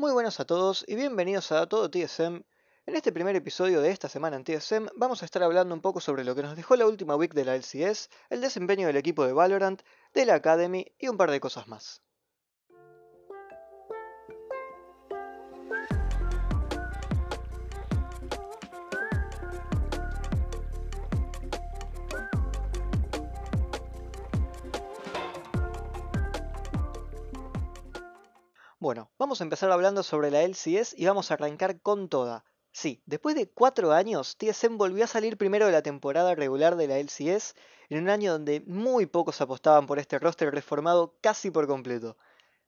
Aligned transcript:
Muy 0.00 0.12
buenas 0.12 0.38
a 0.38 0.44
todos 0.44 0.84
y 0.86 0.94
bienvenidos 0.94 1.50
a 1.50 1.66
Todo 1.66 1.90
TSM. 1.90 2.44
En 2.86 2.94
este 2.94 3.10
primer 3.10 3.34
episodio 3.34 3.80
de 3.80 3.90
esta 3.90 4.08
semana 4.08 4.36
en 4.36 4.44
TSM 4.44 4.90
vamos 4.94 5.22
a 5.22 5.24
estar 5.24 5.42
hablando 5.42 5.74
un 5.74 5.80
poco 5.80 6.00
sobre 6.00 6.22
lo 6.22 6.36
que 6.36 6.42
nos 6.44 6.54
dejó 6.54 6.76
la 6.76 6.86
última 6.86 7.16
week 7.16 7.34
de 7.34 7.44
la 7.44 7.56
LCS, 7.56 8.08
el 8.30 8.40
desempeño 8.40 8.86
del 8.86 8.96
equipo 8.96 9.26
de 9.26 9.32
Valorant, 9.32 9.82
de 10.14 10.24
la 10.24 10.36
Academy 10.36 10.86
y 11.00 11.08
un 11.08 11.16
par 11.16 11.32
de 11.32 11.40
cosas 11.40 11.66
más. 11.66 12.00
Bueno, 28.80 29.10
vamos 29.18 29.40
a 29.40 29.44
empezar 29.44 29.72
hablando 29.72 30.04
sobre 30.04 30.30
la 30.30 30.42
LCS 30.42 30.94
y 30.96 31.04
vamos 31.04 31.30
a 31.30 31.34
arrancar 31.34 31.80
con 31.80 32.08
toda. 32.08 32.44
Sí, 32.70 33.02
después 33.06 33.34
de 33.34 33.50
cuatro 33.50 33.90
años, 33.90 34.36
TSM 34.36 34.78
volvió 34.78 35.02
a 35.02 35.08
salir 35.08 35.36
primero 35.36 35.66
de 35.66 35.72
la 35.72 35.82
temporada 35.82 36.36
regular 36.36 36.76
de 36.76 36.86
la 36.86 36.98
LCS, 37.00 37.56
en 37.88 38.04
un 38.04 38.08
año 38.08 38.30
donde 38.30 38.62
muy 38.68 39.06
pocos 39.06 39.40
apostaban 39.40 39.86
por 39.86 39.98
este 39.98 40.20
roster 40.20 40.54
reformado 40.54 41.16
casi 41.20 41.50
por 41.50 41.66
completo. 41.66 42.16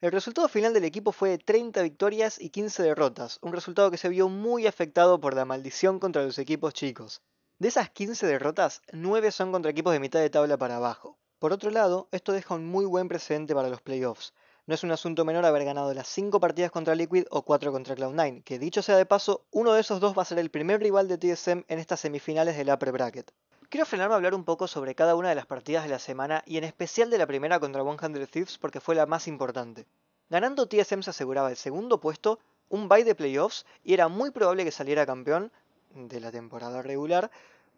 El 0.00 0.10
resultado 0.10 0.48
final 0.48 0.74
del 0.74 0.83
equipo 0.83 1.12
fue 1.12 1.28
de 1.28 1.38
30 1.38 1.80
victorias 1.83 2.41
y 2.41 2.50
15 2.50 2.83
derrotas, 2.83 3.38
un 3.41 3.52
resultado 3.52 3.92
que 3.92 3.97
se 3.97 4.08
vio 4.08 4.28
muy 4.28 4.66
afectado 4.66 5.20
por 5.20 5.34
la 5.34 5.45
maldición 5.45 6.00
contra 6.00 6.24
los 6.24 6.41
equipos 6.41 6.74
chicos. 6.74 7.22
De 7.61 7.69
esas 7.69 7.88
15 7.88 8.27
derrotas, 8.27 8.83
9 8.92 9.30
son 9.30 9.52
contra 9.52 9.70
equipos 9.70 9.92
de 9.92 10.00
mitad 10.00 10.19
de 10.19 10.30
tabla 10.30 10.58
para 10.58 10.78
abajo. 10.78 11.20
Por 11.38 11.52
otro 11.52 11.70
lado, 11.70 12.08
esto 12.11 12.33
deja 12.33 12.56
un 12.56 12.66
muy 12.66 12.84
buen 12.84 13.06
precedente 13.06 13.55
para 13.55 13.69
los 13.69 13.80
playoffs, 13.80 14.34
no 14.70 14.74
es 14.74 14.84
un 14.84 14.92
asunto 14.92 15.24
menor 15.24 15.45
haber 15.45 15.65
ganado 15.65 15.92
las 15.95 16.06
5 16.06 16.38
partidas 16.38 16.70
contra 16.70 16.95
Liquid 16.95 17.24
o 17.30 17.42
4 17.42 17.73
contra 17.73 17.97
Cloud9, 17.97 18.45
que 18.45 18.61
dicho 18.61 18.83
sea 18.83 18.97
de 18.97 19.05
paso, 19.05 19.42
uno 19.51 19.73
de 19.73 19.80
esos 19.80 19.98
dos 19.98 20.16
va 20.16 20.23
a 20.23 20.24
ser 20.24 20.38
el 20.38 20.48
primer 20.48 20.78
rival 20.78 21.09
de 21.09 21.19
TSM 21.19 21.64
en 21.67 21.81
estas 21.81 21.98
semifinales 21.98 22.56
del 22.56 22.70
Upper 22.70 22.92
Bracket. 22.92 23.33
Quiero 23.69 23.84
frenarme 23.84 24.14
a 24.14 24.17
hablar 24.19 24.33
un 24.33 24.44
poco 24.44 24.69
sobre 24.69 24.94
cada 24.94 25.17
una 25.17 25.28
de 25.28 25.34
las 25.34 25.47
partidas 25.47 25.83
de 25.83 25.91
la 25.91 25.98
semana 25.98 26.44
y 26.47 26.56
en 26.56 26.62
especial 26.62 27.11
de 27.11 27.19
la 27.19 27.27
primera 27.27 27.59
contra 27.59 27.83
100 27.83 28.28
Thieves 28.28 28.59
porque 28.59 28.78
fue 28.78 28.94
la 28.94 29.06
más 29.06 29.27
importante. 29.27 29.86
Ganando 30.28 30.69
TSM 30.69 31.03
se 31.03 31.11
aseguraba 31.11 31.50
el 31.50 31.56
segundo 31.56 31.98
puesto, 31.98 32.39
un 32.69 32.89
bye 32.89 33.03
de 33.03 33.16
playoffs 33.16 33.66
y 33.83 33.94
era 33.94 34.06
muy 34.06 34.31
probable 34.31 34.62
que 34.62 34.70
saliera 34.70 35.05
campeón 35.05 35.50
de 35.97 36.20
la 36.20 36.31
temporada 36.31 36.81
regular 36.81 37.33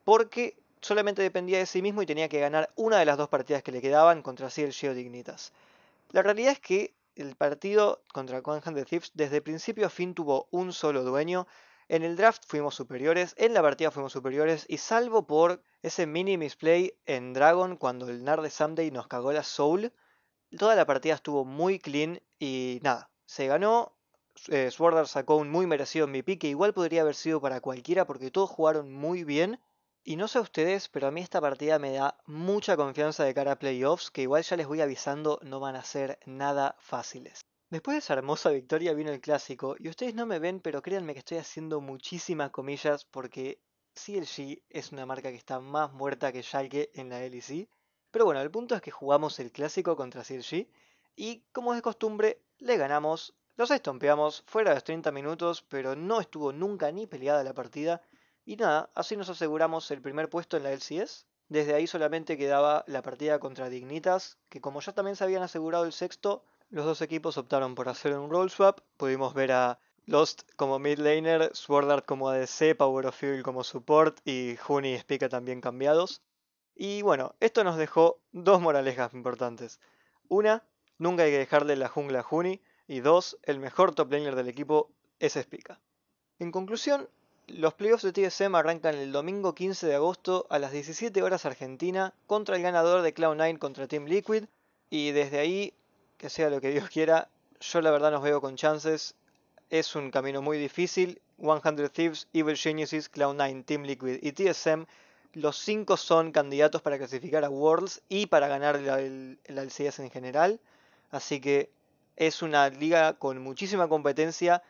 porque 0.04 0.58
solamente 0.82 1.22
dependía 1.22 1.56
de 1.56 1.64
sí 1.64 1.80
mismo 1.80 2.02
y 2.02 2.06
tenía 2.06 2.28
que 2.28 2.40
ganar 2.40 2.68
una 2.76 2.98
de 2.98 3.06
las 3.06 3.16
dos 3.16 3.30
partidas 3.30 3.62
que 3.62 3.72
le 3.72 3.80
quedaban 3.80 4.20
contra 4.20 4.50
CLG 4.50 4.90
o 4.90 4.94
Dignitas. 4.94 5.54
La 6.12 6.20
realidad 6.20 6.52
es 6.52 6.60
que 6.60 6.94
el 7.14 7.36
partido 7.36 8.04
contra 8.12 8.42
de 8.42 8.84
Thieves 8.84 9.12
desde 9.14 9.40
principio 9.40 9.86
a 9.86 9.90
fin 9.90 10.14
tuvo 10.14 10.46
un 10.50 10.74
solo 10.74 11.04
dueño. 11.04 11.46
En 11.88 12.02
el 12.02 12.16
draft 12.16 12.44
fuimos 12.46 12.74
superiores, 12.74 13.34
en 13.38 13.54
la 13.54 13.62
partida 13.62 13.90
fuimos 13.90 14.12
superiores 14.12 14.66
y 14.68 14.76
salvo 14.76 15.26
por 15.26 15.62
ese 15.80 16.06
mini 16.06 16.36
misplay 16.36 16.92
en 17.06 17.32
Dragon 17.32 17.78
cuando 17.78 18.10
el 18.10 18.24
Nard 18.24 18.42
de 18.42 18.90
nos 18.90 19.06
cagó 19.06 19.32
la 19.32 19.42
soul, 19.42 19.90
toda 20.58 20.76
la 20.76 20.84
partida 20.84 21.14
estuvo 21.14 21.46
muy 21.46 21.78
clean 21.78 22.20
y 22.38 22.78
nada, 22.82 23.10
se 23.24 23.46
ganó. 23.46 23.96
Eh, 24.48 24.70
sacó 25.06 25.36
un 25.36 25.48
muy 25.50 25.66
merecido 25.66 26.06
MVP 26.06 26.38
que 26.38 26.48
igual 26.48 26.74
podría 26.74 27.00
haber 27.00 27.14
sido 27.14 27.40
para 27.40 27.62
cualquiera 27.62 28.06
porque 28.06 28.30
todos 28.30 28.50
jugaron 28.50 28.92
muy 28.92 29.24
bien 29.24 29.58
y 30.04 30.16
no 30.16 30.26
sé 30.26 30.40
ustedes, 30.40 30.88
pero 30.88 31.06
a 31.06 31.10
mí 31.10 31.20
esta 31.20 31.40
partida 31.40 31.78
me 31.78 31.92
da 31.92 32.18
mucha 32.26 32.76
confianza 32.76 33.24
de 33.24 33.34
cara 33.34 33.52
a 33.52 33.58
playoffs, 33.58 34.10
que 34.10 34.22
igual 34.22 34.42
ya 34.42 34.56
les 34.56 34.66
voy 34.66 34.80
avisando 34.80 35.38
no 35.42 35.60
van 35.60 35.76
a 35.76 35.84
ser 35.84 36.18
nada 36.26 36.74
fáciles. 36.80 37.46
Después 37.70 37.94
de 37.94 37.98
esa 38.00 38.14
hermosa 38.14 38.50
victoria 38.50 38.94
vino 38.94 39.12
el 39.12 39.20
clásico, 39.20 39.76
y 39.78 39.88
ustedes 39.88 40.14
no 40.14 40.26
me 40.26 40.38
ven, 40.40 40.60
pero 40.60 40.82
créanme 40.82 41.12
que 41.12 41.20
estoy 41.20 41.38
haciendo 41.38 41.80
muchísimas 41.80 42.50
comillas 42.50 43.04
porque 43.04 43.60
CLG 43.94 44.62
es 44.70 44.90
una 44.90 45.06
marca 45.06 45.30
que 45.30 45.36
está 45.36 45.60
más 45.60 45.92
muerta 45.92 46.32
que 46.32 46.42
Schalke 46.42 46.90
en 46.94 47.08
la 47.08 47.20
LEC. 47.20 47.68
Pero 48.10 48.24
bueno, 48.24 48.40
el 48.40 48.50
punto 48.50 48.74
es 48.74 48.82
que 48.82 48.90
jugamos 48.90 49.38
el 49.38 49.52
clásico 49.52 49.96
contra 49.96 50.24
CLG 50.24 50.66
y 51.14 51.44
como 51.52 51.72
es 51.72 51.78
de 51.78 51.82
costumbre, 51.82 52.42
le 52.58 52.76
ganamos, 52.76 53.34
los 53.56 53.70
estompeamos 53.70 54.42
fuera 54.46 54.70
de 54.70 54.76
los 54.76 54.84
30 54.84 55.12
minutos, 55.12 55.62
pero 55.62 55.94
no 55.94 56.20
estuvo 56.20 56.52
nunca 56.52 56.90
ni 56.90 57.06
peleada 57.06 57.44
la 57.44 57.54
partida 57.54 58.02
y 58.44 58.56
nada, 58.56 58.90
así 58.94 59.16
nos 59.16 59.28
aseguramos 59.28 59.90
el 59.90 60.02
primer 60.02 60.28
puesto 60.28 60.56
en 60.56 60.64
la 60.64 60.72
LCS. 60.72 61.26
Desde 61.48 61.74
ahí 61.74 61.86
solamente 61.86 62.36
quedaba 62.36 62.84
la 62.86 63.02
partida 63.02 63.38
contra 63.38 63.68
Dignitas, 63.68 64.38
que 64.48 64.60
como 64.60 64.80
ya 64.80 64.92
también 64.92 65.16
se 65.16 65.24
habían 65.24 65.42
asegurado 65.42 65.84
el 65.84 65.92
sexto, 65.92 66.44
los 66.70 66.86
dos 66.86 67.02
equipos 67.02 67.36
optaron 67.36 67.74
por 67.74 67.88
hacer 67.88 68.16
un 68.16 68.30
roll 68.30 68.50
swap. 68.50 68.80
Pudimos 68.96 69.34
ver 69.34 69.52
a 69.52 69.78
Lost 70.06 70.42
como 70.56 70.78
mid 70.78 70.98
laner, 70.98 71.54
Sword 71.54 71.90
Art 71.90 72.06
como 72.06 72.30
ADC, 72.30 72.76
Power 72.76 73.06
of 73.06 73.16
Fuel 73.16 73.42
como 73.42 73.62
support 73.62 74.18
y 74.24 74.56
Juni 74.56 74.94
y 74.94 74.98
Spica 74.98 75.28
también 75.28 75.60
cambiados. 75.60 76.22
Y 76.74 77.02
bueno, 77.02 77.36
esto 77.40 77.62
nos 77.62 77.76
dejó 77.76 78.20
dos 78.32 78.60
moralejas 78.60 79.14
importantes. 79.14 79.78
Una, 80.28 80.64
nunca 80.98 81.24
hay 81.24 81.30
que 81.30 81.38
dejarle 81.38 81.76
la 81.76 81.88
jungla 81.88 82.20
a 82.20 82.22
Juni. 82.22 82.60
Y 82.88 83.00
dos, 83.00 83.38
el 83.42 83.60
mejor 83.60 83.94
top 83.94 84.10
laner 84.10 84.34
del 84.34 84.48
equipo 84.48 84.90
es 85.18 85.34
Spica. 85.34 85.80
En 86.38 86.50
conclusión, 86.50 87.08
los 87.48 87.74
playoffs 87.74 88.04
de 88.04 88.12
TSM 88.12 88.54
arrancan 88.54 88.94
el 88.94 89.12
domingo 89.12 89.54
15 89.54 89.86
de 89.86 89.94
agosto 89.96 90.46
a 90.48 90.58
las 90.58 90.72
17 90.72 91.22
horas 91.22 91.44
Argentina 91.44 92.14
contra 92.26 92.56
el 92.56 92.62
ganador 92.62 93.02
de 93.02 93.14
Cloud9 93.14 93.58
contra 93.58 93.88
Team 93.88 94.06
Liquid. 94.06 94.44
Y 94.90 95.10
desde 95.10 95.40
ahí, 95.40 95.74
que 96.18 96.30
sea 96.30 96.50
lo 96.50 96.60
que 96.60 96.70
Dios 96.70 96.88
quiera, 96.88 97.28
yo 97.60 97.80
la 97.80 97.90
verdad 97.90 98.12
nos 98.12 98.22
veo 98.22 98.40
con 98.40 98.56
chances. 98.56 99.14
Es 99.70 99.96
un 99.96 100.10
camino 100.10 100.40
muy 100.40 100.58
difícil. 100.58 101.20
100 101.38 101.88
Thieves, 101.90 102.28
Evil 102.32 102.56
Geniuses, 102.56 103.10
Cloud9, 103.10 103.64
Team 103.64 103.82
Liquid 103.82 104.18
y 104.22 104.32
TSM. 104.32 104.84
Los 105.32 105.58
cinco 105.58 105.96
son 105.96 106.30
candidatos 106.30 106.82
para 106.82 106.98
clasificar 106.98 107.44
a 107.44 107.50
Worlds 107.50 108.02
y 108.08 108.26
para 108.26 108.48
ganar 108.48 108.76
el, 108.76 109.38
el 109.44 109.58
LCS 109.58 109.98
en 110.00 110.10
general. 110.10 110.60
Así 111.10 111.40
que 111.40 111.70
es 112.16 112.42
una 112.42 112.68
liga 112.68 113.14
con 113.14 113.42
muchísima 113.42 113.88
competencia 113.88 114.62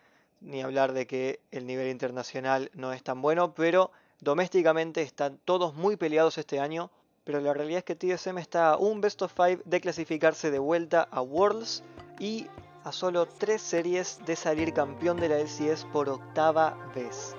ni 0.43 0.63
hablar 0.63 0.93
de 0.93 1.07
que 1.07 1.41
el 1.51 1.67
nivel 1.67 1.89
internacional 1.89 2.71
no 2.75 2.93
es 2.93 3.03
tan 3.03 3.23
bueno, 3.23 3.55
pero 3.55 3.91
domésticamente 4.21 5.03
están 5.03 5.39
todos 5.45 5.75
muy 5.75 5.97
peleados 5.97 6.39
este 6.39 6.61
año. 6.61 6.91
Pero 7.25 7.41
la 7.41 7.55
realidad 7.55 7.79
es 7.79 7.85
que 7.85 7.95
TSM 7.95 8.39
está 8.39 8.71
a 8.71 8.77
un 8.77 9.01
best 9.01 9.23
of 9.23 9.33
5 9.37 9.63
de 9.65 9.81
clasificarse 9.81 10.51
de 10.51 10.59
vuelta 10.59 11.09
a 11.11 11.23
Worlds 11.23 11.85
y 12.19 12.49
a 12.85 12.91
solo 12.91 13.27
3 13.27 13.63
series 13.63 14.19
de 14.27 14.35
salir 14.35 14.73
campeón 14.73 15.19
de 15.19 15.29
la 15.29 15.39
LCS 15.39 15.85
por 15.93 16.09
octava 16.09 16.77
vez. 16.95 17.37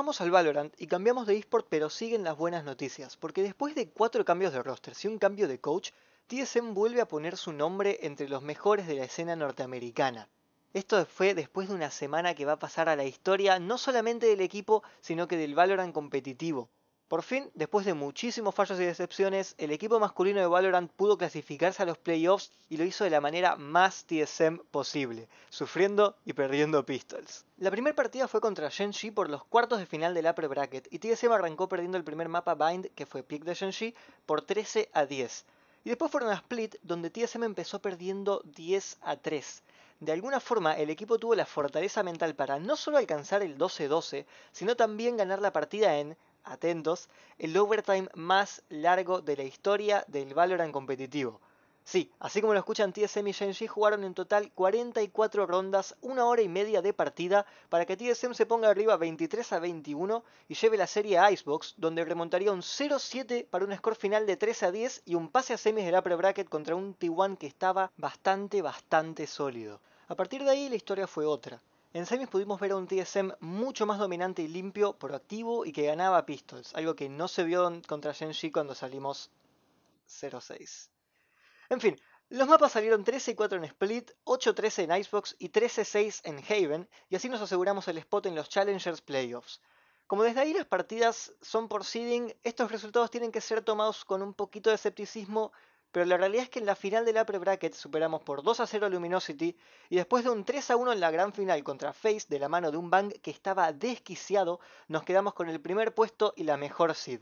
Vamos 0.00 0.22
al 0.22 0.30
Valorant 0.30 0.72
y 0.80 0.86
cambiamos 0.86 1.26
de 1.26 1.36
eSport 1.36 1.66
pero 1.68 1.90
siguen 1.90 2.24
las 2.24 2.34
buenas 2.34 2.64
noticias, 2.64 3.18
porque 3.18 3.42
después 3.42 3.74
de 3.74 3.90
cuatro 3.90 4.24
cambios 4.24 4.50
de 4.54 4.62
roster 4.62 4.94
y 5.02 5.08
un 5.08 5.18
cambio 5.18 5.46
de 5.46 5.60
coach, 5.60 5.90
TSM 6.28 6.72
vuelve 6.72 7.02
a 7.02 7.06
poner 7.06 7.36
su 7.36 7.52
nombre 7.52 7.98
entre 8.00 8.26
los 8.26 8.40
mejores 8.40 8.86
de 8.86 8.94
la 8.94 9.04
escena 9.04 9.36
norteamericana. 9.36 10.30
Esto 10.72 11.04
fue 11.04 11.34
después 11.34 11.68
de 11.68 11.74
una 11.74 11.90
semana 11.90 12.34
que 12.34 12.46
va 12.46 12.52
a 12.52 12.58
pasar 12.58 12.88
a 12.88 12.96
la 12.96 13.04
historia 13.04 13.58
no 13.58 13.76
solamente 13.76 14.24
del 14.24 14.40
equipo, 14.40 14.82
sino 15.02 15.28
que 15.28 15.36
del 15.36 15.54
Valorant 15.54 15.92
competitivo. 15.92 16.70
Por 17.10 17.24
fin, 17.24 17.50
después 17.54 17.84
de 17.84 17.94
muchísimos 17.94 18.54
fallos 18.54 18.78
y 18.78 18.84
decepciones, 18.84 19.56
el 19.58 19.72
equipo 19.72 19.98
masculino 19.98 20.38
de 20.38 20.46
Valorant 20.46 20.92
pudo 20.92 21.18
clasificarse 21.18 21.82
a 21.82 21.86
los 21.86 21.98
playoffs 21.98 22.52
y 22.68 22.76
lo 22.76 22.84
hizo 22.84 23.02
de 23.02 23.10
la 23.10 23.20
manera 23.20 23.56
más 23.56 24.06
TSM 24.06 24.58
posible, 24.70 25.26
sufriendo 25.48 26.14
y 26.24 26.34
perdiendo 26.34 26.86
pistols. 26.86 27.44
La 27.58 27.72
primera 27.72 27.96
partida 27.96 28.28
fue 28.28 28.40
contra 28.40 28.68
Shenji 28.68 29.10
por 29.10 29.28
los 29.28 29.42
cuartos 29.42 29.80
de 29.80 29.86
final 29.86 30.14
del 30.14 30.26
upper 30.26 30.46
bracket 30.46 30.86
y 30.92 31.00
TSM 31.00 31.32
arrancó 31.32 31.68
perdiendo 31.68 31.98
el 31.98 32.04
primer 32.04 32.28
mapa 32.28 32.54
Bind, 32.54 32.94
que 32.94 33.06
fue 33.06 33.24
pick 33.24 33.42
de 33.42 33.54
Shenji, 33.54 33.92
por 34.24 34.42
13 34.42 34.88
a 34.92 35.04
10. 35.04 35.46
Y 35.82 35.88
después 35.88 36.12
fueron 36.12 36.30
a 36.30 36.34
Split, 36.34 36.76
donde 36.82 37.10
TSM 37.10 37.42
empezó 37.42 37.82
perdiendo 37.82 38.40
10 38.44 38.98
a 39.00 39.16
3. 39.16 39.64
De 39.98 40.12
alguna 40.12 40.38
forma, 40.38 40.78
el 40.78 40.88
equipo 40.88 41.18
tuvo 41.18 41.34
la 41.34 41.44
fortaleza 41.44 42.02
mental 42.02 42.34
para 42.34 42.60
no 42.60 42.76
solo 42.76 42.98
alcanzar 42.98 43.42
el 43.42 43.58
12-12, 43.58 44.24
sino 44.52 44.74
también 44.74 45.16
ganar 45.16 45.42
la 45.42 45.52
partida 45.52 45.98
en 45.98 46.16
atentos, 46.44 47.08
el 47.38 47.56
overtime 47.56 48.08
más 48.14 48.62
largo 48.68 49.20
de 49.20 49.36
la 49.36 49.44
historia 49.44 50.04
del 50.08 50.34
Valorant 50.34 50.72
competitivo. 50.72 51.40
Sí, 51.84 52.12
así 52.20 52.40
como 52.40 52.52
lo 52.52 52.58
escuchan 52.60 52.92
TSM 52.92 53.26
y 53.26 53.32
Genji 53.32 53.66
jugaron 53.66 54.04
en 54.04 54.14
total 54.14 54.52
44 54.52 55.46
rondas, 55.46 55.96
una 56.02 56.26
hora 56.26 56.42
y 56.42 56.48
media 56.48 56.82
de 56.82 56.92
partida 56.92 57.46
para 57.68 57.84
que 57.84 57.96
TSM 57.96 58.32
se 58.32 58.46
ponga 58.46 58.68
arriba 58.68 58.96
23 58.96 59.52
a 59.54 59.58
21 59.58 60.22
y 60.48 60.54
lleve 60.54 60.76
la 60.76 60.86
serie 60.86 61.18
a 61.18 61.32
Icebox, 61.32 61.74
donde 61.78 62.04
remontaría 62.04 62.52
un 62.52 62.62
0-7 62.62 63.44
para 63.44 63.64
un 63.64 63.76
score 63.76 63.96
final 63.96 64.26
de 64.26 64.36
3 64.36 64.62
a 64.62 64.70
10 64.70 65.02
y 65.06 65.14
un 65.16 65.30
pase 65.30 65.54
a 65.54 65.58
semis 65.58 65.84
del 65.84 65.98
upper 65.98 66.16
bracket 66.16 66.48
contra 66.48 66.76
un 66.76 66.96
T1 66.96 67.38
que 67.38 67.48
estaba 67.48 67.90
bastante, 67.96 68.62
bastante 68.62 69.26
sólido. 69.26 69.80
A 70.06 70.14
partir 70.14 70.44
de 70.44 70.50
ahí 70.50 70.68
la 70.68 70.76
historia 70.76 71.06
fue 71.06 71.26
otra. 71.26 71.60
En 71.92 72.06
semis 72.06 72.28
pudimos 72.28 72.60
ver 72.60 72.70
a 72.70 72.76
un 72.76 72.86
TSM 72.86 73.32
mucho 73.40 73.84
más 73.84 73.98
dominante 73.98 74.42
y 74.42 74.48
limpio, 74.48 74.92
proactivo 74.92 75.66
y 75.66 75.72
que 75.72 75.86
ganaba 75.86 76.24
Pistols, 76.24 76.72
algo 76.76 76.94
que 76.94 77.08
no 77.08 77.26
se 77.26 77.42
vio 77.42 77.68
contra 77.88 78.12
Shenji 78.12 78.52
cuando 78.52 78.76
salimos 78.76 79.28
0-6. 80.08 80.88
En 81.68 81.80
fin, 81.80 82.00
los 82.28 82.46
mapas 82.46 82.70
salieron 82.70 83.02
13 83.02 83.32
y 83.32 83.34
4 83.34 83.58
en 83.58 83.64
Split, 83.64 84.12
8-13 84.24 84.84
en 84.84 85.00
Icebox 85.00 85.34
y 85.40 85.48
13-6 85.48 86.20
en 86.22 86.38
Haven, 86.38 86.88
y 87.08 87.16
así 87.16 87.28
nos 87.28 87.40
aseguramos 87.40 87.88
el 87.88 87.98
spot 87.98 88.26
en 88.26 88.36
los 88.36 88.48
Challengers 88.48 89.00
Playoffs. 89.00 89.60
Como 90.06 90.22
desde 90.22 90.40
ahí 90.42 90.54
las 90.54 90.66
partidas 90.66 91.32
son 91.40 91.68
por 91.68 91.84
seeding, 91.84 92.32
estos 92.44 92.70
resultados 92.70 93.10
tienen 93.10 93.32
que 93.32 93.40
ser 93.40 93.62
tomados 93.62 94.04
con 94.04 94.22
un 94.22 94.34
poquito 94.34 94.70
de 94.70 94.76
escepticismo, 94.76 95.50
pero 95.92 96.06
la 96.06 96.16
realidad 96.16 96.44
es 96.44 96.50
que 96.50 96.58
en 96.58 96.66
la 96.66 96.76
final 96.76 97.04
del 97.04 97.16
Upper 97.16 97.38
Bracket 97.38 97.74
superamos 97.74 98.22
por 98.22 98.42
2 98.42 98.60
a 98.60 98.66
0 98.66 98.86
a 98.86 98.88
Luminosity 98.88 99.56
y 99.88 99.96
después 99.96 100.24
de 100.24 100.30
un 100.30 100.44
3 100.44 100.70
a 100.70 100.76
1 100.76 100.92
en 100.92 101.00
la 101.00 101.10
gran 101.10 101.32
final 101.32 101.62
contra 101.64 101.92
Face 101.92 102.26
de 102.28 102.38
la 102.38 102.48
mano 102.48 102.70
de 102.70 102.76
un 102.76 102.90
Bang 102.90 103.12
que 103.20 103.30
estaba 103.30 103.72
desquiciado, 103.72 104.60
nos 104.88 105.02
quedamos 105.02 105.34
con 105.34 105.48
el 105.48 105.60
primer 105.60 105.94
puesto 105.94 106.32
y 106.36 106.44
la 106.44 106.56
mejor 106.56 106.94
seed. 106.94 107.20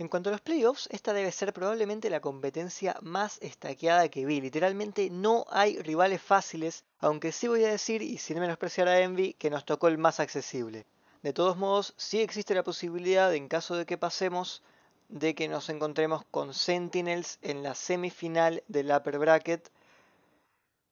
En 0.00 0.08
cuanto 0.08 0.30
a 0.30 0.32
los 0.32 0.40
playoffs, 0.40 0.88
esta 0.90 1.12
debe 1.12 1.30
ser 1.30 1.52
probablemente 1.52 2.08
la 2.08 2.20
competencia 2.20 2.96
más 3.02 3.36
estaqueada 3.42 4.08
que 4.08 4.24
vi. 4.24 4.40
Literalmente 4.40 5.10
no 5.10 5.44
hay 5.50 5.78
rivales 5.78 6.22
fáciles, 6.22 6.86
aunque 7.00 7.32
sí 7.32 7.48
voy 7.48 7.64
a 7.64 7.70
decir, 7.70 8.00
y 8.00 8.16
sin 8.16 8.40
menospreciar 8.40 8.88
a 8.88 8.98
Envy, 9.00 9.34
que 9.34 9.50
nos 9.50 9.66
tocó 9.66 9.88
el 9.88 9.98
más 9.98 10.18
accesible. 10.18 10.86
De 11.22 11.34
todos 11.34 11.58
modos, 11.58 11.92
sí 11.98 12.22
existe 12.22 12.54
la 12.54 12.62
posibilidad, 12.62 13.34
en 13.34 13.46
caso 13.46 13.76
de 13.76 13.84
que 13.84 13.98
pasemos, 13.98 14.62
de 15.10 15.34
que 15.34 15.48
nos 15.48 15.68
encontremos 15.68 16.24
con 16.30 16.54
Sentinels 16.54 17.38
en 17.42 17.62
la 17.62 17.74
semifinal 17.74 18.62
del 18.68 18.90
Upper 18.92 19.18
Bracket, 19.18 19.70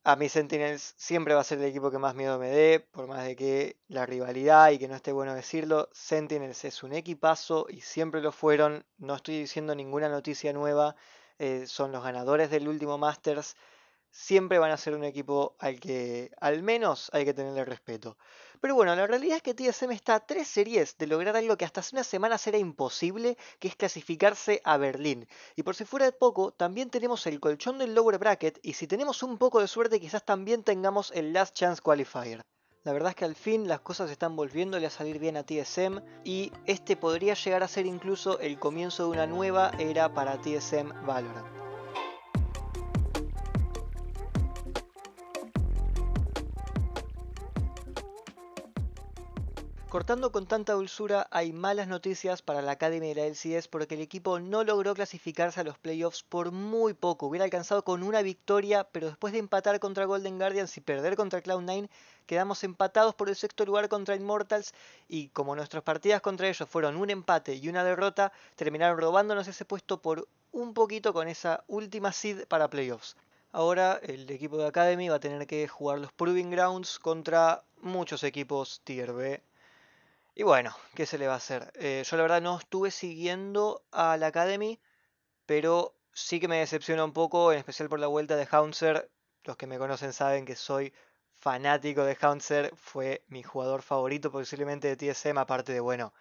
a 0.05 0.17
mí 0.17 0.29
Sentinels 0.29 0.95
siempre 0.97 1.35
va 1.35 1.43
a 1.43 1.45
ser 1.45 1.59
el 1.59 1.67
equipo 1.67 1.91
que 1.91 1.99
más 1.99 2.15
miedo 2.15 2.39
me 2.39 2.49
dé, 2.49 2.81
por 2.81 3.07
más 3.07 3.25
de 3.25 3.37
que 3.37 3.77
la 3.89 4.07
rivalidad 4.07 4.71
y 4.71 4.79
que 4.79 4.89
no 4.89 4.97
esté 4.97 5.13
bueno 5.13 5.35
decirlo, 5.35 5.89
Sentinels 5.93 6.65
es 6.65 6.83
un 6.83 6.95
equipazo 6.95 7.67
y 7.69 7.81
siempre 7.83 8.21
lo 8.21 8.33
fueron, 8.33 8.85
no 8.99 9.15
estoy 9.15 9.39
diciendo 9.39 9.75
ninguna 9.75 10.09
noticia 10.09 10.53
nueva, 10.53 10.97
eh, 11.39 11.67
son 11.67 11.93
los 11.93 12.03
ganadores 12.03 12.51
del 12.51 12.69
último 12.69 12.99
Masters, 12.99 13.55
siempre 14.19 14.59
van 14.59 14.73
a 14.73 14.77
ser 14.77 14.95
un 14.95 15.05
equipo 15.05 15.55
al 15.61 15.79
que 15.79 16.33
al 16.41 16.63
menos 16.65 17.09
hay 17.13 17.25
que 17.25 17.33
tenerle 17.33 17.65
respeto. 17.65 18.19
Pero 18.61 18.75
bueno, 18.75 18.97
la 18.97 19.07
realidad 19.07 19.37
es 19.37 19.43
que 19.43 19.55
TSM 19.55 19.93
está 19.93 20.17
a 20.17 20.27
tres 20.27 20.49
series 20.49 20.99
de 20.99 21.07
lograr 21.07 21.37
algo 21.37 21.57
que 21.57 21.65
hasta 21.65 21.81
hace 21.81 21.95
unas 21.95 22.09
semanas 22.09 22.45
era 22.49 22.59
imposible, 22.59 23.39
que 23.61 23.69
es 23.69 23.77
clasificarse 23.77 24.61
a 24.65 24.77
Berlín. 24.77 25.29
Y 25.55 25.63
por 25.63 25.77
si 25.77 25.85
fuera 25.85 26.07
de 26.07 26.13
poco, 26.13 26.51
también 26.51 26.91
tenemos 26.91 27.29
el 27.29 27.39
colchón 27.39 27.79
del 27.79 27.95
lower 27.95 28.19
bracket 28.19 28.59
y 28.63 28.73
si 28.73 28.89
tenemos 28.89 29.23
un 29.23 29.39
poco 29.39 29.61
de 29.61 29.69
suerte 29.69 30.01
quizás 30.01 30.25
también 30.25 30.65
tengamos 30.65 31.13
el 31.15 31.33
last 31.33 31.55
chance 31.55 31.81
qualifier. 31.81 32.43
La 32.83 32.93
verdad 32.93 33.11
es 33.11 33.17
que 33.17 33.25
al 33.25 33.37
fin 33.37 33.69
las 33.69 33.81
cosas 33.81 34.11
están 34.11 34.35
volviéndole 34.35 34.87
a 34.87 34.91
salir 34.91 35.21
bien 35.21 35.37
a 35.37 35.45
TSM 35.45 36.01
y 36.25 36.51
este 36.67 36.97
podría 36.97 37.35
llegar 37.35 37.63
a 37.63 37.69
ser 37.69 37.87
incluso 37.87 38.41
el 38.41 38.59
comienzo 38.59 39.05
de 39.05 39.11
una 39.11 39.27
nueva 39.27 39.71
era 39.79 40.13
para 40.13 40.41
TSM 40.41 41.07
Valorant. 41.07 41.58
Cortando 49.89 50.33
con 50.33 50.45
tanta 50.45 50.75
dulzura, 50.75 51.29
hay 51.31 51.55
malas 51.55 51.89
noticias 51.89 52.43
para 52.43 52.61
la 52.61 52.73
Academy 52.73 53.09
de 53.09 53.15
la 53.15 53.25
LCS 53.25 53.69
porque 53.69 53.95
el 53.95 54.03
equipo 54.03 54.39
no 54.39 54.63
logró 54.63 54.93
clasificarse 54.93 55.61
a 55.61 55.65
los 55.65 55.79
playoffs 55.79 56.23
por 56.23 56.53
muy 56.53 56.93
poco. 56.93 57.27
Hubiera 57.27 57.47
alcanzado 57.47 57.83
con 57.85 58.03
una 58.03 58.21
victoria, 58.21 58.85
pero 58.93 59.07
después 59.07 59.33
de 59.33 59.39
empatar 59.39 59.81
contra 59.81 60.05
Golden 60.05 60.37
Guardians 60.37 60.77
y 60.77 60.83
perder 60.83 61.17
contra 61.17 61.43
Cloud9, 61.43 61.89
quedamos 62.27 62.65
empatados 62.65 63.15
por 63.15 63.31
el 63.31 63.37
sexto 63.37 63.65
lugar 63.65 63.89
contra 63.89 64.15
Immortals 64.15 64.75
y 65.09 65.29
como 65.29 65.57
nuestras 65.57 65.83
partidas 65.83 66.21
contra 66.21 66.49
ellos 66.49 66.69
fueron 66.69 66.99
un 66.99 67.09
empate 67.09 67.55
y 67.55 67.71
una 67.71 67.83
derrota, 67.83 68.31
terminaron 68.57 68.99
robándonos 68.99 69.49
ese 69.49 69.65
puesto 69.65 70.03
por 70.03 70.29
un 70.53 70.75
poquito 70.75 71.15
con 71.15 71.29
esa 71.29 71.65
última 71.67 72.13
seed 72.13 72.47
para 72.47 72.69
playoffs. 72.69 73.17
Ahora 73.53 73.99
el 74.03 74.31
equipo 74.31 74.59
de 74.59 74.67
Academy 74.67 75.09
va 75.09 75.17
a 75.17 75.21
tener 75.21 75.47
que 75.47 75.67
jugar 75.67 75.99
los 75.99 76.13
Proving 76.13 76.51
Grounds 76.51 76.99
contra 76.99 77.65
muchos 77.81 78.23
equipos 78.23 78.83
Tier 78.85 79.15
B 79.15 79.48
y 80.39 80.45
bueno, 80.45 80.73
¿qué 80.95 81.05
se 81.05 81.19
le 81.19 81.27
va 81.27 81.35
a 81.35 81.39
hacer? 81.39 81.73
Eh, 81.75 82.05
yo 82.07 82.17
la 82.17 82.23
verdad 82.23 82.41
no 82.41 82.59
estuve 82.59 82.93
siguiendo 82.93 83.83
a 83.91 84.17
la 84.17 84.29
Academy, 84.29 84.81
pero 85.47 85.97
sí 86.13 86.41
que 86.41 86.49
me 86.49 86.59
decepciona 86.59 87.05
un 87.05 87.13
poco, 87.13 87.53
en 87.53 87.59
especial 87.59 87.89
por 87.89 88.01
la 88.01 88.07
vuelta 88.09 88.37
de 88.37 88.49
Haunzer. 88.51 89.11
Los 89.45 89.57
que 89.57 89.67
me 89.67 89.79
conocen 89.79 90.13
saben 90.13 90.47
que 90.47 90.57
soy 90.57 90.95
fanático 91.35 92.05
de 92.05 92.17
Haunzer, 92.21 92.73
fue 92.77 93.25
mi 93.29 93.43
jugador 93.43 93.83
favorito 93.83 94.33
posiblemente 94.33 94.89
de 94.89 94.97
TSM, 94.97 95.41
aparte 95.41 95.73
de, 95.73 95.81
bueno, 95.81 96.15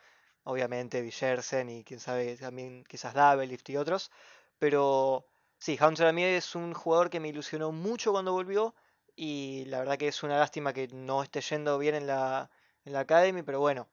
obviamente 0.43 1.01
Villersen 1.01 1.69
y 1.69 1.83
quién 1.83 1.99
sabe, 1.99 2.37
también 2.37 2.85
quizás 2.85 3.15
Lift 3.47 3.69
y 3.69 3.77
otros. 3.77 4.11
Pero 4.59 5.27
sí, 5.59 5.77
Haunzer 5.79 6.07
a 6.07 6.13
mí 6.13 6.23
es 6.23 6.55
un 6.55 6.73
jugador 6.73 7.09
que 7.11 7.19
me 7.19 7.29
ilusionó 7.29 7.71
mucho 7.71 8.13
cuando 8.13 8.33
volvió 8.33 8.75
y 9.15 9.65
la 9.67 9.79
verdad 9.79 9.97
que 9.97 10.07
es 10.09 10.23
una 10.23 10.39
lástima 10.39 10.73
que 10.73 10.87
no 10.89 11.23
esté 11.23 11.41
yendo 11.41 11.77
bien 11.79 11.95
en 11.95 12.07
la, 12.07 12.49
en 12.85 12.93
la 12.93 13.01
Academy, 13.01 13.43
pero 13.43 13.59
bueno 13.59 13.87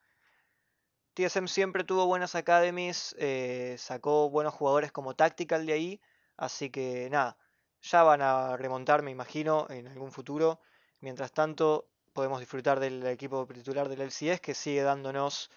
TSM 1.14 1.46
siempre 1.46 1.84
tuvo 1.84 2.06
buenas 2.06 2.34
academies, 2.34 3.14
eh, 3.18 3.76
sacó 3.78 4.30
buenos 4.30 4.54
jugadores 4.54 4.92
como 4.92 5.14
Tactical 5.14 5.64
de 5.64 5.72
ahí, 5.72 6.00
así 6.36 6.70
que 6.70 7.08
nada, 7.10 7.36
ya 7.82 8.02
van 8.02 8.22
a 8.22 8.56
remontar, 8.56 9.02
me 9.02 9.10
imagino, 9.10 9.66
en 9.70 9.86
algún 9.88 10.10
futuro. 10.10 10.60
Mientras 11.00 11.32
tanto, 11.32 11.88
podemos 12.12 12.40
disfrutar 12.40 12.80
del 12.80 13.06
equipo 13.06 13.46
titular 13.46 13.88
del 13.88 14.00
LCS 14.00 14.40
que 14.40 14.54
sigue 14.54 14.82
dándonos, 14.82 15.50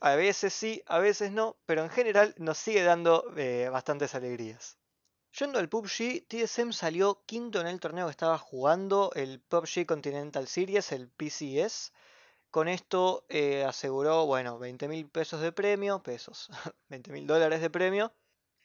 a 0.00 0.14
veces 0.14 0.54
sí, 0.54 0.82
a 0.86 0.98
veces 0.98 1.32
no, 1.32 1.56
pero 1.66 1.82
en 1.82 1.90
general 1.90 2.34
nos 2.38 2.58
sigue 2.58 2.82
dando 2.82 3.24
eh, 3.36 3.68
bastantes 3.70 4.14
alegrías. 4.14 4.78
Yendo 5.38 5.58
al 5.58 5.68
PUBG, 5.68 6.26
TSM 6.26 6.72
salió 6.72 7.22
quinto 7.26 7.60
en 7.60 7.68
el 7.68 7.78
torneo 7.78 8.06
que 8.06 8.10
estaba 8.10 8.38
jugando, 8.38 9.12
el 9.14 9.40
PUBG 9.40 9.86
Continental 9.86 10.48
Series, 10.48 10.90
el 10.92 11.08
PCS. 11.08 11.92
Con 12.50 12.66
esto 12.66 13.24
eh, 13.28 13.64
aseguró, 13.64 14.26
bueno, 14.26 14.58
20 14.58 14.88
mil 14.88 15.08
pesos 15.08 15.40
de 15.40 15.52
premio, 15.52 16.02
pesos, 16.02 16.48
20 16.88 17.12
mil 17.12 17.26
dólares 17.26 17.60
de 17.60 17.70
premio. 17.70 18.12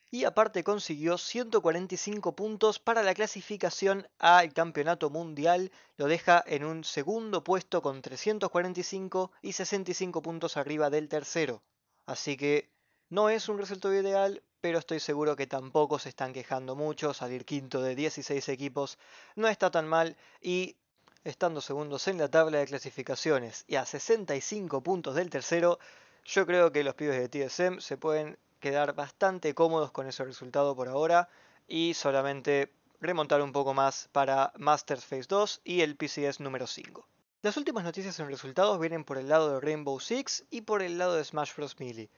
Y 0.09 0.23
aparte 0.23 0.63
consiguió 0.63 1.17
145 1.17 2.35
puntos 2.35 2.79
para 2.79 3.03
la 3.03 3.13
clasificación 3.13 4.07
al 4.17 4.53
campeonato 4.53 5.09
mundial. 5.09 5.71
Lo 5.97 6.07
deja 6.07 6.43
en 6.47 6.63
un 6.63 6.83
segundo 6.83 7.43
puesto 7.43 7.81
con 7.81 8.01
345 8.01 9.31
y 9.41 9.53
65 9.53 10.21
puntos 10.21 10.57
arriba 10.57 10.89
del 10.89 11.09
tercero. 11.09 11.63
Así 12.05 12.37
que 12.37 12.71
no 13.09 13.29
es 13.29 13.49
un 13.49 13.57
resultado 13.59 13.93
ideal, 13.93 14.41
pero 14.61 14.79
estoy 14.79 14.99
seguro 14.99 15.35
que 15.35 15.47
tampoco 15.47 15.99
se 15.99 16.09
están 16.09 16.33
quejando 16.33 16.75
mucho. 16.75 17.13
Salir 17.13 17.45
quinto 17.45 17.81
de 17.81 17.95
16 17.95 18.49
equipos 18.49 18.97
no 19.35 19.47
está 19.47 19.69
tan 19.69 19.87
mal 19.87 20.17
y 20.41 20.77
estando 21.25 21.59
segundos 21.59 22.07
en 22.07 22.19
la 22.19 22.29
tabla 22.29 22.59
de 22.59 22.67
clasificaciones 22.67 23.65
y 23.67 23.75
a 23.75 23.85
65 23.85 24.81
puntos 24.81 25.15
del 25.15 25.31
tercero, 25.31 25.79
yo 26.23 26.45
creo 26.45 26.71
que 26.71 26.83
los 26.83 26.93
pibes 26.93 27.17
de 27.17 27.27
TSM 27.27 27.79
se 27.79 27.97
pueden 27.97 28.37
quedar 28.59 28.93
bastante 28.93 29.53
cómodos 29.55 29.91
con 29.91 30.07
ese 30.07 30.23
resultado 30.23 30.75
por 30.75 30.87
ahora 30.87 31.27
y 31.67 31.95
solamente 31.95 32.71
remontar 33.01 33.41
un 33.41 33.51
poco 33.51 33.73
más 33.73 34.07
para 34.11 34.53
Masters 34.57 35.03
Phase 35.03 35.25
2 35.27 35.61
y 35.63 35.81
el 35.81 35.95
PCS 35.95 36.39
número 36.39 36.67
5. 36.67 37.07
Las 37.41 37.57
últimas 37.57 37.83
noticias 37.83 38.19
en 38.19 38.27
resultados 38.27 38.79
vienen 38.79 39.03
por 39.03 39.17
el 39.17 39.27
lado 39.27 39.53
de 39.53 39.59
Rainbow 39.59 39.99
Six 39.99 40.45
y 40.51 40.61
por 40.61 40.83
el 40.83 40.97
lado 40.97 41.15
de 41.15 41.23
Smash 41.23 41.55
Bros. 41.55 41.79
Melee. 41.79 42.09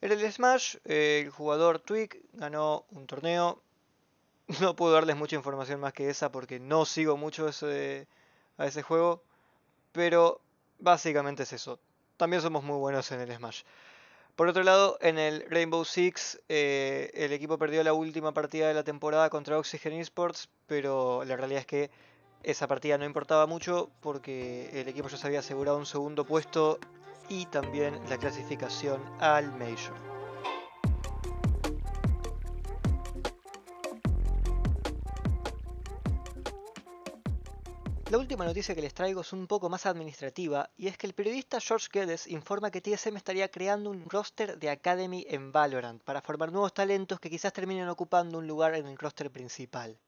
En 0.00 0.10
el 0.10 0.32
Smash, 0.32 0.76
el 0.84 1.30
jugador 1.30 1.80
Twig 1.80 2.22
ganó 2.32 2.86
un 2.90 3.06
torneo. 3.06 3.62
No 4.60 4.74
puedo 4.74 4.92
darles 4.92 5.16
mucha 5.16 5.36
información 5.36 5.80
más 5.80 5.92
que 5.92 6.10
esa 6.10 6.32
porque 6.32 6.58
no 6.58 6.84
sigo 6.84 7.16
mucho 7.16 7.48
ese, 7.48 8.08
a 8.62 8.66
ese 8.66 8.82
juego. 8.82 9.22
Pero 9.92 10.40
básicamente 10.78 11.42
es 11.42 11.52
eso. 11.52 11.78
También 12.16 12.42
somos 12.42 12.64
muy 12.64 12.78
buenos 12.78 13.10
en 13.12 13.20
el 13.20 13.34
Smash. 13.34 13.62
Por 14.36 14.48
otro 14.48 14.62
lado, 14.62 14.96
en 15.02 15.18
el 15.18 15.44
Rainbow 15.50 15.84
Six, 15.84 16.40
eh, 16.48 17.10
el 17.14 17.32
equipo 17.32 17.58
perdió 17.58 17.84
la 17.84 17.92
última 17.92 18.32
partida 18.32 18.68
de 18.68 18.74
la 18.74 18.82
temporada 18.82 19.28
contra 19.28 19.58
Oxygen 19.58 19.92
Esports, 19.92 20.48
pero 20.66 21.22
la 21.24 21.36
realidad 21.36 21.60
es 21.60 21.66
que 21.66 21.90
esa 22.42 22.66
partida 22.66 22.96
no 22.96 23.04
importaba 23.04 23.46
mucho 23.46 23.90
porque 24.00 24.70
el 24.80 24.88
equipo 24.88 25.08
ya 25.08 25.18
se 25.18 25.26
había 25.26 25.40
asegurado 25.40 25.76
un 25.76 25.86
segundo 25.86 26.24
puesto 26.24 26.78
y 27.28 27.46
también 27.46 28.00
la 28.08 28.16
clasificación 28.16 29.02
al 29.20 29.52
Major. 29.52 30.21
La 38.12 38.18
última 38.18 38.44
noticia 38.44 38.74
que 38.74 38.82
les 38.82 38.92
traigo 38.92 39.22
es 39.22 39.32
un 39.32 39.46
poco 39.46 39.70
más 39.70 39.86
administrativa 39.86 40.68
y 40.76 40.88
es 40.88 40.98
que 40.98 41.06
el 41.06 41.14
periodista 41.14 41.62
George 41.62 41.88
Geddes 41.90 42.26
informa 42.26 42.70
que 42.70 42.82
TSM 42.82 43.16
estaría 43.16 43.50
creando 43.50 43.88
un 43.88 44.04
roster 44.04 44.58
de 44.58 44.68
Academy 44.68 45.24
en 45.30 45.50
Valorant 45.50 46.02
para 46.04 46.20
formar 46.20 46.52
nuevos 46.52 46.74
talentos 46.74 47.18
que 47.20 47.30
quizás 47.30 47.54
terminen 47.54 47.88
ocupando 47.88 48.36
un 48.36 48.46
lugar 48.46 48.74
en 48.74 48.86
el 48.86 48.98
roster 48.98 49.30
principal. 49.30 49.98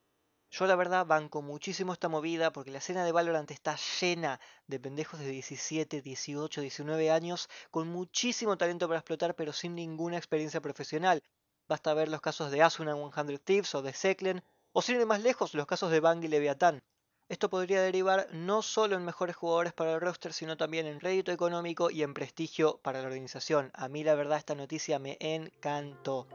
Yo 0.51 0.67
la 0.67 0.77
verdad 0.77 1.07
banco 1.07 1.41
muchísimo 1.41 1.95
esta 1.95 2.11
movida 2.11 2.53
porque 2.53 2.71
la 2.71 2.77
escena 2.77 3.07
de 3.07 3.13
Valorant 3.13 3.51
está 3.51 3.79
llena 3.99 4.39
de 4.67 4.79
pendejos 4.79 5.21
de 5.21 5.31
17, 5.31 6.03
18, 6.03 6.61
19 6.61 7.11
años 7.11 7.49
con 7.71 7.89
muchísimo 7.89 8.59
talento 8.59 8.87
para 8.87 9.01
explotar 9.01 9.35
pero 9.35 9.55
sin 9.55 9.75
ninguna 9.75 10.19
experiencia 10.19 10.61
profesional. 10.61 11.23
Basta 11.69 11.95
ver 11.95 12.11
los 12.11 12.21
casos 12.21 12.51
de 12.51 12.61
Asuna 12.61 12.97
100 12.97 13.39
Thieves 13.39 13.75
o 13.75 13.81
de 13.81 13.95
Seklen 13.95 14.45
o 14.73 14.83
sin 14.83 15.01
ir 15.01 15.07
más 15.07 15.23
lejos 15.23 15.55
los 15.55 15.67
casos 15.67 15.91
de 15.91 16.01
Bang 16.01 16.23
y 16.23 16.29
Leviathan. 16.29 16.83
Esto 17.31 17.49
podría 17.49 17.81
derivar 17.81 18.29
no 18.33 18.61
solo 18.61 18.97
en 18.97 19.05
mejores 19.05 19.35
jugadores 19.35 19.73
para 19.73 19.95
el 19.95 20.01
roster, 20.01 20.35
sino 20.35 20.59
también 20.59 20.87
en 20.87 21.01
rédito 21.01 21.33
económico 21.33 21.91
y 21.91 22.03
en 22.03 22.13
prestigio 22.13 22.79
para 22.83 23.01
la 23.01 23.07
organización. 23.07 23.71
A 23.73 23.89
mí 23.89 24.05
la 24.05 24.15
verdad 24.15 24.37
esta 24.37 24.55
noticia 24.55 24.99
me 24.99 25.17
encantó. 25.21 26.27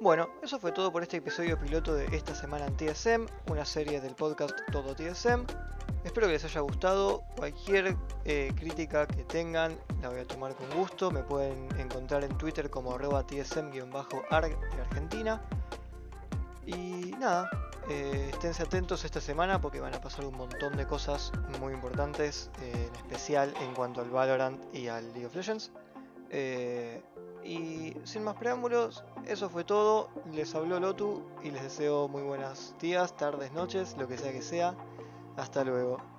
Bueno, 0.00 0.28
eso 0.44 0.60
fue 0.60 0.70
todo 0.70 0.92
por 0.92 1.02
este 1.02 1.16
episodio 1.16 1.58
piloto 1.58 1.92
de 1.94 2.06
esta 2.16 2.32
semana 2.32 2.66
en 2.66 2.76
TSM, 2.76 3.26
una 3.50 3.64
serie 3.64 4.00
del 4.00 4.14
podcast 4.14 4.56
Todo 4.70 4.94
TSM. 4.94 5.44
Espero 6.04 6.26
que 6.28 6.34
les 6.34 6.44
haya 6.44 6.60
gustado. 6.60 7.24
Cualquier 7.36 7.96
eh, 8.24 8.52
crítica 8.56 9.06
que 9.06 9.24
tengan 9.24 9.76
la 10.00 10.08
voy 10.08 10.20
a 10.20 10.26
tomar 10.26 10.54
con 10.54 10.70
gusto. 10.70 11.10
Me 11.10 11.22
pueden 11.22 11.68
encontrar 11.78 12.24
en 12.24 12.36
Twitter 12.38 12.70
como 12.70 12.94
arroba 12.94 13.26
tsm-arg 13.26 14.60
de 14.60 14.80
Argentina. 14.80 15.42
Y 16.66 17.12
nada, 17.18 17.50
eh, 17.88 18.28
esténse 18.32 18.62
atentos 18.62 19.04
esta 19.04 19.20
semana 19.20 19.60
porque 19.60 19.80
van 19.80 19.94
a 19.94 20.00
pasar 20.00 20.24
un 20.24 20.36
montón 20.36 20.76
de 20.76 20.86
cosas 20.86 21.32
muy 21.60 21.72
importantes, 21.72 22.50
eh, 22.62 22.88
en 22.88 22.94
especial 22.96 23.52
en 23.60 23.74
cuanto 23.74 24.00
al 24.00 24.10
Valorant 24.10 24.62
y 24.74 24.88
al 24.88 25.12
League 25.12 25.26
of 25.26 25.34
Legends. 25.34 25.72
y 27.44 27.94
sin 28.04 28.24
más 28.24 28.36
preámbulos, 28.36 29.04
eso 29.26 29.48
fue 29.48 29.64
todo. 29.64 30.10
Les 30.32 30.54
habló 30.54 30.78
Lotu 30.78 31.22
y 31.42 31.50
les 31.50 31.62
deseo 31.62 32.06
muy 32.06 32.22
buenas 32.22 32.74
días, 32.78 33.16
tardes, 33.16 33.52
noches, 33.52 33.96
lo 33.98 34.06
que 34.06 34.18
sea 34.18 34.32
que 34.32 34.42
sea. 34.42 34.76
Hasta 35.38 35.62
luego. 35.62 36.17